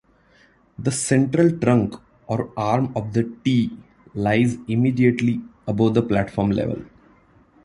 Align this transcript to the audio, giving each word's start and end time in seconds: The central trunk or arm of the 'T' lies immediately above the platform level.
The 0.79 0.89
central 0.91 1.51
trunk 1.59 1.93
or 2.25 2.51
arm 2.57 2.91
of 2.95 3.13
the 3.13 3.21
'T' 3.43 3.69
lies 4.15 4.57
immediately 4.67 5.43
above 5.67 5.93
the 5.93 6.01
platform 6.01 6.49
level. 6.49 6.81